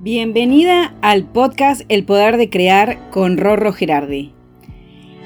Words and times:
Bienvenida 0.00 0.94
al 1.02 1.24
podcast 1.24 1.82
El 1.88 2.04
Poder 2.04 2.36
de 2.36 2.48
Crear 2.48 3.10
con 3.10 3.36
Rorro 3.36 3.72
Gerardi. 3.72 4.32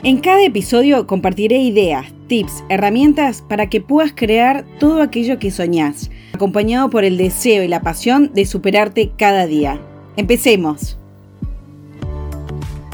En 0.03 0.19
cada 0.21 0.43
episodio 0.43 1.07
compartiré 1.07 1.59
ideas, 1.59 2.07
tips, 2.27 2.65
herramientas 2.71 3.45
para 3.47 3.69
que 3.69 3.83
puedas 3.83 4.15
crear 4.15 4.65
todo 4.81 5.03
aquello 5.03 5.39
que 5.39 5.51
soñás, 5.51 6.11
acompañado 6.33 6.89
por 6.89 7.05
el 7.05 7.19
deseo 7.19 7.63
y 7.63 7.69
la 7.69 7.83
pasión 7.83 8.33
de 8.33 8.47
superarte 8.47 9.13
cada 9.15 9.47
día. 9.47 9.79
Empecemos. 10.17 10.97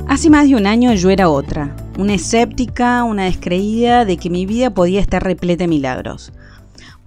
Hace 0.08 0.30
más 0.30 0.48
de 0.48 0.56
un 0.56 0.66
año 0.66 0.92
yo 0.94 1.10
era 1.10 1.28
otra, 1.28 1.76
una 1.96 2.14
escéptica, 2.14 3.04
una 3.04 3.26
descreída 3.26 4.04
de 4.04 4.16
que 4.16 4.30
mi 4.30 4.46
vida 4.46 4.70
podía 4.70 5.00
estar 5.00 5.22
repleta 5.22 5.62
de 5.62 5.68
milagros. 5.68 6.32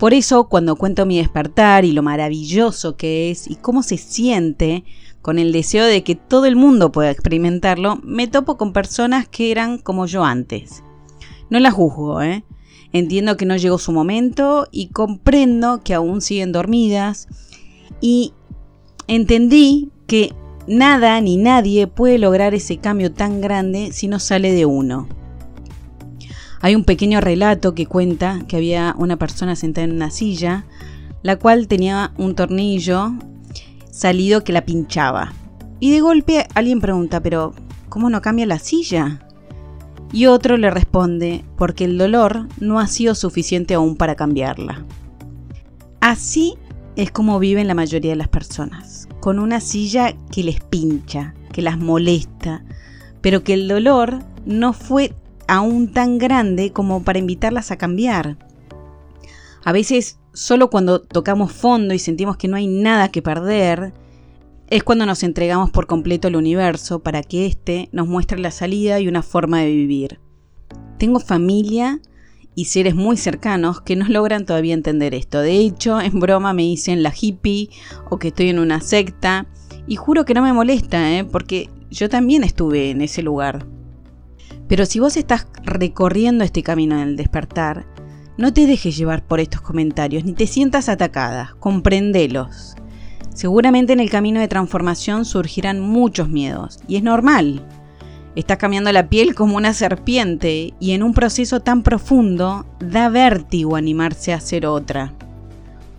Por 0.01 0.15
eso, 0.15 0.45
cuando 0.45 0.77
cuento 0.77 1.05
mi 1.05 1.19
despertar 1.19 1.85
y 1.85 1.91
lo 1.91 2.01
maravilloso 2.01 2.97
que 2.97 3.29
es 3.29 3.47
y 3.47 3.55
cómo 3.55 3.83
se 3.83 3.97
siente, 3.97 4.83
con 5.21 5.37
el 5.37 5.51
deseo 5.51 5.85
de 5.85 6.03
que 6.03 6.15
todo 6.15 6.47
el 6.47 6.55
mundo 6.55 6.91
pueda 6.91 7.11
experimentarlo, 7.11 7.99
me 8.03 8.27
topo 8.27 8.57
con 8.57 8.73
personas 8.73 9.27
que 9.27 9.51
eran 9.51 9.77
como 9.77 10.07
yo 10.07 10.23
antes. 10.23 10.83
No 11.51 11.59
las 11.59 11.75
juzgo, 11.75 12.23
¿eh? 12.23 12.43
Entiendo 12.91 13.37
que 13.37 13.45
no 13.45 13.55
llegó 13.57 13.77
su 13.77 13.91
momento 13.91 14.67
y 14.71 14.87
comprendo 14.87 15.81
que 15.83 15.93
aún 15.93 16.21
siguen 16.21 16.51
dormidas. 16.51 17.27
Y 18.01 18.33
entendí 19.05 19.91
que 20.07 20.33
nada 20.65 21.21
ni 21.21 21.37
nadie 21.37 21.85
puede 21.85 22.17
lograr 22.17 22.55
ese 22.55 22.77
cambio 22.77 23.13
tan 23.13 23.39
grande 23.39 23.91
si 23.91 24.07
no 24.07 24.17
sale 24.17 24.51
de 24.51 24.65
uno. 24.65 25.20
Hay 26.61 26.75
un 26.75 26.83
pequeño 26.83 27.21
relato 27.21 27.73
que 27.73 27.87
cuenta 27.87 28.41
que 28.47 28.57
había 28.57 28.95
una 28.97 29.17
persona 29.17 29.55
sentada 29.55 29.85
en 29.85 29.93
una 29.93 30.11
silla, 30.11 30.65
la 31.23 31.37
cual 31.37 31.67
tenía 31.67 32.13
un 32.17 32.35
tornillo 32.35 33.13
salido 33.89 34.43
que 34.43 34.53
la 34.53 34.65
pinchaba. 34.65 35.33
Y 35.79 35.91
de 35.91 36.01
golpe 36.01 36.47
alguien 36.53 36.79
pregunta, 36.79 37.21
pero 37.21 37.53
¿cómo 37.89 38.09
no 38.09 38.21
cambia 38.21 38.45
la 38.45 38.59
silla? 38.59 39.27
Y 40.13 40.27
otro 40.27 40.57
le 40.57 40.69
responde, 40.69 41.43
porque 41.57 41.85
el 41.85 41.97
dolor 41.97 42.47
no 42.59 42.79
ha 42.79 42.87
sido 42.87 43.15
suficiente 43.15 43.73
aún 43.73 43.95
para 43.95 44.15
cambiarla. 44.15 44.85
Así 45.99 46.55
es 46.95 47.11
como 47.11 47.39
viven 47.39 47.67
la 47.67 47.73
mayoría 47.73 48.11
de 48.11 48.17
las 48.17 48.27
personas, 48.27 49.07
con 49.19 49.39
una 49.39 49.61
silla 49.61 50.13
que 50.31 50.43
les 50.43 50.59
pincha, 50.59 51.33
que 51.51 51.61
las 51.61 51.79
molesta, 51.79 52.63
pero 53.21 53.43
que 53.43 53.53
el 53.53 53.67
dolor 53.67 54.19
no 54.45 54.73
fue 54.73 55.13
aún 55.47 55.91
tan 55.91 56.17
grande 56.17 56.71
como 56.71 57.03
para 57.03 57.19
invitarlas 57.19 57.71
a 57.71 57.77
cambiar. 57.77 58.37
A 59.63 59.71
veces, 59.71 60.19
solo 60.33 60.69
cuando 60.69 61.01
tocamos 61.01 61.51
fondo 61.51 61.93
y 61.93 61.99
sentimos 61.99 62.37
que 62.37 62.47
no 62.47 62.55
hay 62.57 62.67
nada 62.67 63.09
que 63.09 63.21
perder, 63.21 63.93
es 64.71 64.83
cuando 64.83 65.05
nos 65.05 65.23
entregamos 65.23 65.69
por 65.69 65.85
completo 65.85 66.29
al 66.29 66.37
universo 66.37 66.99
para 66.99 67.23
que 67.23 67.45
éste 67.45 67.89
nos 67.91 68.07
muestre 68.07 68.39
la 68.39 68.51
salida 68.51 68.99
y 68.99 69.07
una 69.07 69.21
forma 69.21 69.59
de 69.59 69.71
vivir. 69.71 70.19
Tengo 70.97 71.19
familia 71.19 71.99
y 72.55 72.65
seres 72.65 72.95
muy 72.95 73.17
cercanos 73.17 73.81
que 73.81 73.95
no 73.95 74.07
logran 74.07 74.45
todavía 74.45 74.73
entender 74.73 75.13
esto. 75.13 75.41
De 75.41 75.57
hecho, 75.57 75.99
en 75.99 76.19
broma 76.19 76.53
me 76.53 76.63
dicen 76.63 77.03
la 77.03 77.13
hippie 77.19 77.69
o 78.09 78.17
que 78.17 78.29
estoy 78.29 78.49
en 78.49 78.59
una 78.59 78.81
secta. 78.81 79.47
Y 79.87 79.95
juro 79.95 80.25
que 80.25 80.33
no 80.33 80.41
me 80.41 80.53
molesta, 80.53 81.17
¿eh? 81.17 81.25
porque 81.25 81.69
yo 81.89 82.07
también 82.07 82.43
estuve 82.43 82.91
en 82.91 83.01
ese 83.01 83.23
lugar. 83.23 83.65
Pero 84.71 84.85
si 84.85 85.01
vos 85.01 85.17
estás 85.17 85.47
recorriendo 85.65 86.45
este 86.45 86.63
camino 86.63 86.97
del 86.97 87.17
despertar, 87.17 87.85
no 88.37 88.53
te 88.53 88.67
dejes 88.67 88.95
llevar 88.95 89.21
por 89.21 89.41
estos 89.41 89.59
comentarios, 89.59 90.23
ni 90.23 90.31
te 90.31 90.47
sientas 90.47 90.87
atacada, 90.87 91.57
comprendelos. 91.59 92.75
Seguramente 93.33 93.91
en 93.91 93.99
el 93.99 94.09
camino 94.09 94.39
de 94.39 94.47
transformación 94.47 95.25
surgirán 95.25 95.81
muchos 95.81 96.29
miedos, 96.29 96.79
y 96.87 96.95
es 96.95 97.03
normal. 97.03 97.67
Estás 98.37 98.59
cambiando 98.59 98.93
la 98.93 99.09
piel 99.09 99.35
como 99.35 99.57
una 99.57 99.73
serpiente, 99.73 100.73
y 100.79 100.91
en 100.91 101.03
un 101.03 101.13
proceso 101.13 101.59
tan 101.59 101.83
profundo 101.83 102.65
da 102.79 103.09
vértigo 103.09 103.75
animarse 103.75 104.31
a 104.31 104.39
ser 104.39 104.65
otra. 104.65 105.11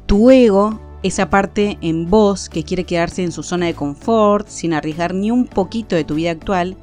Tu 0.06 0.31
ego, 0.31 0.81
esa 1.03 1.28
parte 1.28 1.77
en 1.82 2.09
vos 2.09 2.49
que 2.49 2.65
quiere 2.65 2.84
quedarse 2.84 3.22
en 3.22 3.32
su 3.32 3.43
zona 3.43 3.66
de 3.66 3.75
confort, 3.75 4.49
sin 4.49 4.72
arriesgar 4.72 5.12
ni 5.12 5.31
un 5.31 5.44
poquito 5.44 5.94
de 5.94 6.05
tu 6.05 6.15
vida 6.15 6.31
actual, 6.31 6.78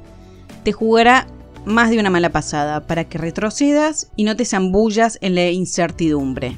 te 0.62 0.70
jugará 0.70 1.26
más 1.64 1.90
de 1.90 1.98
una 1.98 2.10
mala 2.10 2.30
pasada 2.30 2.86
para 2.86 3.04
que 3.04 3.18
retrocedas 3.18 4.10
y 4.16 4.24
no 4.24 4.36
te 4.36 4.44
zambullas 4.44 5.18
en 5.20 5.34
la 5.34 5.50
incertidumbre. 5.50 6.56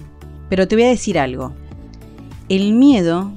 Pero 0.49 0.69
te 0.69 0.77
voy 0.77 0.85
a 0.85 0.89
decir 0.89 1.19
algo. 1.19 1.53
El 2.49 2.75
miedo 2.75 3.33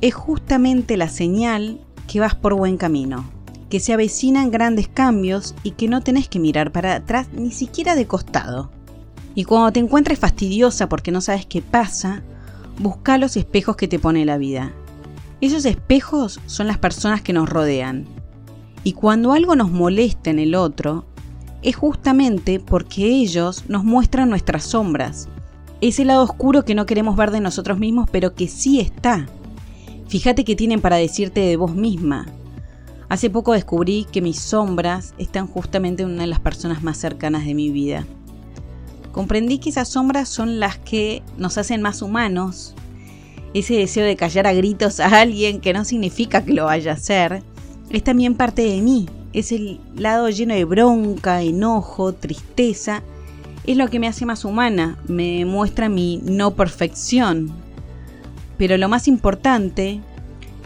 es 0.00 0.14
justamente 0.14 0.96
la 0.96 1.08
señal 1.08 1.80
que 2.06 2.20
vas 2.20 2.34
por 2.34 2.54
buen 2.54 2.76
camino, 2.76 3.24
que 3.68 3.80
se 3.80 3.92
avecinan 3.92 4.50
grandes 4.50 4.88
cambios 4.88 5.54
y 5.62 5.72
que 5.72 5.88
no 5.88 6.00
tenés 6.00 6.28
que 6.28 6.38
mirar 6.38 6.72
para 6.72 6.94
atrás 6.94 7.28
ni 7.32 7.52
siquiera 7.52 7.94
de 7.94 8.06
costado. 8.06 8.70
Y 9.34 9.44
cuando 9.44 9.72
te 9.72 9.80
encuentres 9.80 10.18
fastidiosa 10.18 10.88
porque 10.88 11.12
no 11.12 11.20
sabes 11.20 11.46
qué 11.46 11.62
pasa, 11.62 12.22
busca 12.78 13.18
los 13.18 13.36
espejos 13.36 13.76
que 13.76 13.88
te 13.88 13.98
pone 13.98 14.24
la 14.24 14.38
vida. 14.38 14.72
Esos 15.40 15.64
espejos 15.64 16.40
son 16.46 16.66
las 16.66 16.78
personas 16.78 17.22
que 17.22 17.32
nos 17.32 17.48
rodean, 17.48 18.06
y 18.84 18.92
cuando 18.92 19.32
algo 19.32 19.56
nos 19.56 19.70
molesta 19.70 20.30
en 20.30 20.38
el 20.38 20.54
otro, 20.54 21.04
es 21.62 21.76
justamente 21.76 22.60
porque 22.60 23.04
ellos 23.04 23.64
nos 23.68 23.84
muestran 23.84 24.30
nuestras 24.30 24.64
sombras, 24.64 25.28
ese 25.80 26.04
lado 26.04 26.24
oscuro 26.24 26.64
que 26.64 26.74
no 26.74 26.86
queremos 26.86 27.16
ver 27.16 27.30
de 27.30 27.40
nosotros 27.40 27.78
mismos, 27.78 28.08
pero 28.10 28.34
que 28.34 28.48
sí 28.48 28.80
está. 28.80 29.28
Fíjate 30.08 30.44
qué 30.44 30.56
tienen 30.56 30.80
para 30.80 30.96
decirte 30.96 31.40
de 31.40 31.56
vos 31.56 31.74
misma. 31.74 32.26
Hace 33.08 33.30
poco 33.30 33.52
descubrí 33.52 34.04
que 34.10 34.20
mis 34.20 34.40
sombras 34.40 35.14
están 35.18 35.46
justamente 35.46 36.02
en 36.02 36.10
una 36.10 36.22
de 36.22 36.28
las 36.28 36.40
personas 36.40 36.82
más 36.82 36.96
cercanas 36.96 37.44
de 37.44 37.54
mi 37.54 37.70
vida. 37.70 38.04
Comprendí 39.12 39.58
que 39.58 39.70
esas 39.70 39.88
sombras 39.88 40.28
son 40.28 40.58
las 40.58 40.78
que 40.78 41.22
nos 41.36 41.58
hacen 41.58 41.80
más 41.80 42.02
humanos. 42.02 42.74
Ese 43.54 43.74
deseo 43.74 44.04
de 44.04 44.16
callar 44.16 44.46
a 44.46 44.52
gritos 44.52 44.98
a 44.98 45.20
alguien 45.20 45.60
que 45.60 45.72
no 45.72 45.84
significa 45.84 46.44
que 46.44 46.54
lo 46.54 46.64
vaya 46.64 46.90
a 46.90 46.94
hacer, 46.94 47.42
es 47.90 48.04
también 48.04 48.34
parte 48.34 48.62
de 48.62 48.80
mí. 48.80 49.08
Es 49.32 49.52
el 49.52 49.80
lado 49.94 50.28
lleno 50.30 50.54
de 50.54 50.64
bronca, 50.64 51.42
enojo, 51.42 52.12
tristeza. 52.12 53.02
Es 53.66 53.76
lo 53.76 53.88
que 53.88 53.98
me 53.98 54.08
hace 54.08 54.26
más 54.26 54.44
humana, 54.44 54.98
me 55.06 55.44
muestra 55.44 55.88
mi 55.88 56.20
no 56.22 56.54
perfección. 56.54 57.50
Pero 58.56 58.76
lo 58.76 58.88
más 58.88 59.08
importante 59.08 60.00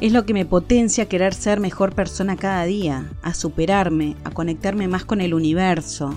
es 0.01 0.13
lo 0.13 0.25
que 0.25 0.35
me 0.35 0.47
potencia 0.47 1.05
a 1.05 1.09
querer 1.09 1.35
ser 1.35 1.61
mejor 1.61 1.95
persona 1.95 2.37
cada 2.37 2.65
día, 2.65 3.11
a 3.23 3.35
superarme, 3.35 4.17
a 4.25 4.31
conectarme 4.31 4.89
más 4.89 5.05
con 5.05 5.21
el 5.21 5.35
universo. 5.35 6.15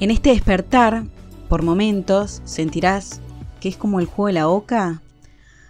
En 0.00 0.10
este 0.10 0.30
despertar, 0.30 1.04
por 1.48 1.62
momentos, 1.62 2.42
sentirás 2.44 3.20
que 3.60 3.68
es 3.68 3.76
como 3.76 4.00
el 4.00 4.06
juego 4.06 4.26
de 4.28 4.32
la 4.32 4.48
oca. 4.48 5.02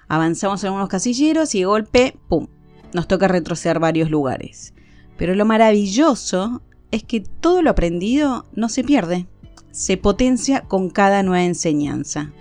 Avanzamos 0.09 0.63
en 0.65 0.73
unos 0.73 0.89
casilleros 0.89 1.55
y 1.55 1.61
de 1.61 1.67
golpe, 1.67 2.17
¡pum! 2.29 2.47
Nos 2.93 3.09
toca 3.09 3.29
retroceder 3.29 3.79
varios 3.79 4.11
lugares. 4.11 4.75
Pero 5.17 5.35
lo 5.35 5.45
maravilloso 5.45 6.63
es 6.91 7.05
que 7.05 7.21
todo 7.21 7.63
lo 7.63 7.71
aprendido 7.71 8.47
no 8.55 8.69
se 8.69 8.85
pierde, 8.85 9.27
se 9.71 9.97
potencia 9.97 10.63
con 10.63 10.91
cada 10.91 11.23
nueva 11.23 11.45
enseñanza. 11.45 12.33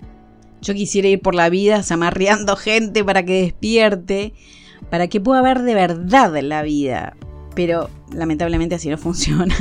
Yo 0.62 0.74
quisiera 0.74 1.08
ir 1.08 1.22
por 1.22 1.34
la 1.34 1.50
vida 1.50 1.84
zamarreando 1.84 2.56
gente 2.56 3.04
para 3.04 3.24
que 3.24 3.42
despierte, 3.44 4.34
para 4.90 5.08
que 5.08 5.22
pueda 5.22 5.42
ver 5.42 5.62
de 5.62 5.74
verdad 5.74 6.38
la 6.42 6.62
vida, 6.62 7.16
pero 7.56 7.90
lamentablemente 8.14 8.76
así 8.76 8.90
no 8.90 8.98
funciona. 8.98 9.56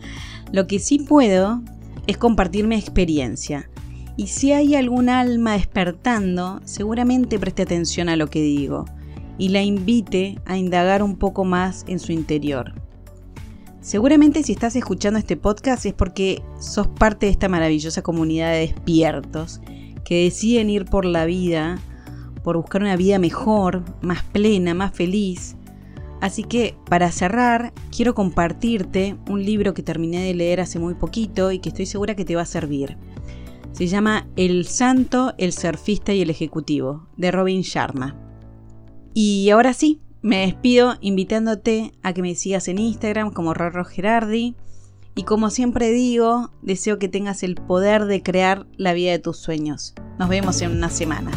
Lo 0.52 0.66
que 0.66 0.78
sí 0.78 1.00
puedo 1.00 1.62
es 2.06 2.16
compartir 2.16 2.66
mi 2.66 2.76
experiencia. 2.76 3.68
Y 4.16 4.28
si 4.28 4.52
hay 4.52 4.76
algún 4.76 5.08
alma 5.10 5.54
despertando, 5.54 6.62
seguramente 6.64 7.38
preste 7.38 7.62
atención 7.62 8.08
a 8.08 8.16
lo 8.16 8.28
que 8.28 8.40
digo 8.40 8.86
y 9.38 9.48
la 9.50 9.62
invite 9.62 10.38
a 10.44 10.56
indagar 10.56 11.02
un 11.02 11.16
poco 11.16 11.44
más 11.44 11.84
en 11.88 11.98
su 11.98 12.12
interior. 12.12 12.74
Seguramente 13.80 14.42
si 14.42 14.52
estás 14.52 14.74
escuchando 14.74 15.18
este 15.18 15.36
podcast 15.36 15.86
es 15.86 15.94
porque 15.94 16.42
sos 16.58 16.88
parte 16.88 17.26
de 17.26 17.32
esta 17.32 17.48
maravillosa 17.48 18.02
comunidad 18.02 18.50
de 18.50 18.58
despiertos 18.58 19.60
que 20.04 20.24
deciden 20.24 20.70
ir 20.70 20.86
por 20.86 21.04
la 21.04 21.24
vida, 21.24 21.78
por 22.42 22.56
buscar 22.56 22.82
una 22.82 22.96
vida 22.96 23.18
mejor, 23.18 23.84
más 24.02 24.24
plena, 24.24 24.74
más 24.74 24.92
feliz. 24.92 25.56
Así 26.20 26.42
que 26.42 26.74
para 26.88 27.12
cerrar, 27.12 27.72
quiero 27.94 28.14
compartirte 28.14 29.16
un 29.28 29.44
libro 29.44 29.74
que 29.74 29.82
terminé 29.82 30.24
de 30.24 30.34
leer 30.34 30.60
hace 30.60 30.78
muy 30.78 30.94
poquito 30.94 31.52
y 31.52 31.60
que 31.60 31.68
estoy 31.68 31.86
segura 31.86 32.16
que 32.16 32.24
te 32.24 32.34
va 32.34 32.42
a 32.42 32.46
servir. 32.46 32.96
Se 33.70 33.86
llama 33.86 34.26
El 34.34 34.66
Santo, 34.66 35.34
el 35.38 35.52
Surfista 35.52 36.12
y 36.12 36.22
el 36.22 36.30
Ejecutivo, 36.30 37.06
de 37.16 37.30
Robin 37.30 37.60
Sharma. 37.60 38.25
Y 39.18 39.48
ahora 39.48 39.72
sí, 39.72 40.02
me 40.20 40.40
despido 40.40 40.96
invitándote 41.00 41.94
a 42.02 42.12
que 42.12 42.20
me 42.20 42.34
sigas 42.34 42.68
en 42.68 42.78
Instagram 42.78 43.30
como 43.30 43.54
Rorro 43.54 43.86
Gerardi. 43.86 44.56
Y 45.14 45.22
como 45.22 45.48
siempre 45.48 45.90
digo, 45.90 46.50
deseo 46.60 46.98
que 46.98 47.08
tengas 47.08 47.42
el 47.42 47.54
poder 47.54 48.04
de 48.04 48.22
crear 48.22 48.66
la 48.76 48.92
vida 48.92 49.12
de 49.12 49.18
tus 49.18 49.38
sueños. 49.38 49.94
Nos 50.18 50.28
vemos 50.28 50.60
en 50.60 50.72
unas 50.72 50.92
semanas. 50.92 51.34